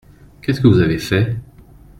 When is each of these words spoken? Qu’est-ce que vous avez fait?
Qu’est-ce 0.41 0.59
que 0.59 0.67
vous 0.67 0.79
avez 0.79 0.97
fait? 0.97 1.35